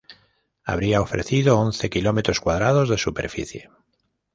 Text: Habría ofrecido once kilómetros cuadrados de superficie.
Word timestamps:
Habría 0.63 0.99
ofrecido 0.99 1.59
once 1.59 1.91
kilómetros 1.91 2.39
cuadrados 2.39 2.89
de 2.89 2.97
superficie. 2.97 3.69